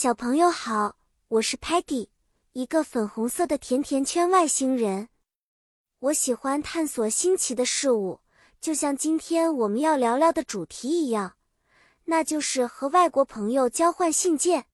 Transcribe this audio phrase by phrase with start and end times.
[0.00, 0.96] 小朋友好，
[1.26, 2.06] 我是 Patty，
[2.52, 5.08] 一个粉红色的甜甜圈外星人。
[5.98, 8.20] 我喜欢探索新奇的事物，
[8.60, 11.34] 就像今天我们要聊聊的主题一样，
[12.04, 14.66] 那就是和外国朋友交换信件。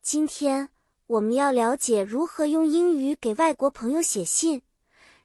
[0.00, 0.68] 今天
[1.08, 4.62] 我们要了解如何用英语给外国朋友写信，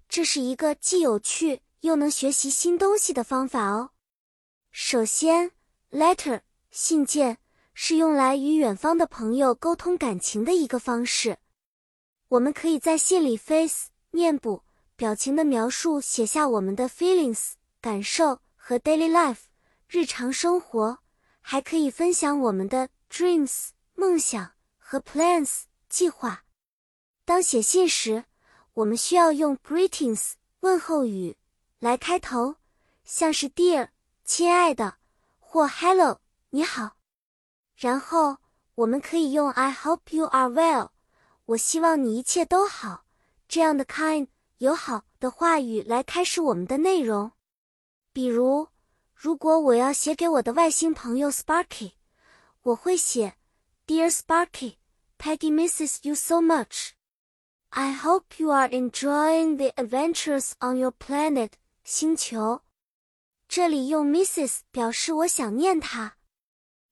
[0.08, 3.92] 这是一个既有趣又能学习新东西的方法哦。
[4.72, 5.52] 首先
[5.92, 6.42] ，letter
[6.72, 7.38] 信件
[7.82, 11.38] 是用来与远方的朋友沟通感情的一个方式。
[12.28, 14.64] 我们可以在信里 face 面部
[14.98, 19.44] 表情的描述写下我们的 feelings 感受和 daily life
[19.88, 21.00] 日常生活，
[21.40, 26.44] 还可以分享我们的 dreams 梦想和 plans 计划。
[27.24, 28.26] 当写信时，
[28.74, 31.38] 我们需要用 greetings 问候语
[31.80, 32.56] 来开头，
[33.06, 33.88] 像是 dear
[34.26, 34.98] 亲爱的
[35.40, 36.99] 或 hello 你好。
[37.80, 38.38] 然后
[38.76, 40.90] 我们可以用 I hope you are well，
[41.46, 43.06] 我希望你一切都好
[43.48, 44.28] 这样的 kind
[44.58, 47.32] 友好的话语来开始我们的内容。
[48.12, 48.68] 比如，
[49.16, 51.94] 如果我要写给我的外星朋友 Sparky，
[52.64, 53.38] 我会写
[53.88, 56.90] Dear Sparky，Peggy misses you so much。
[57.70, 61.52] I hope you are enjoying the adventures on your planet
[61.86, 62.62] 星球。
[63.48, 66.18] 这里用 misses 表示我想念他。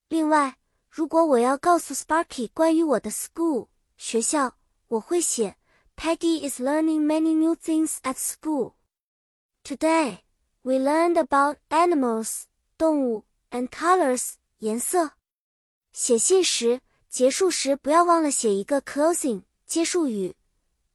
[0.07, 0.57] 另外，
[0.97, 3.67] 如果我要告诉 Sparky 关于我的 school
[3.97, 4.55] 学校，
[4.87, 5.55] 我会写
[5.95, 8.73] Peggy is learning many new things at school.
[9.63, 10.21] Today
[10.63, 12.45] we learned about animals
[12.79, 15.11] 动物 and colors 颜色。
[15.93, 20.35] 写信时结束时不要忘了写一个 closing 结束语。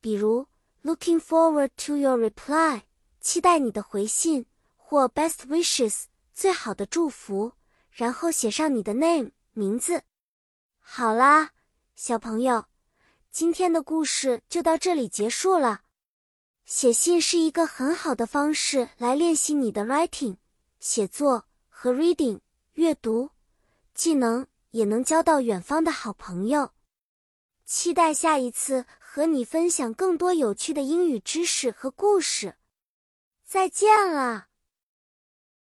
[0.01, 0.49] 比如
[0.83, 2.83] ，looking forward to your reply，
[3.21, 7.53] 期待你的回信，或 best wishes，最好的祝福，
[7.93, 10.03] 然后写上你的 name，名字。
[10.79, 11.51] 好啦，
[11.95, 12.67] 小朋友，
[13.31, 15.83] 今天的故事就到这里结束了。
[16.65, 20.37] 写信是一个很好的方式来练习你的 writing，
[20.81, 22.41] 写作和 reading，
[22.75, 23.31] 阅读
[23.95, 26.73] 技能，也能交到远方的好朋友。
[27.65, 32.57] 期待下一次和你分享更多有趣的英语知识和故事。
[33.45, 34.49] 再见了。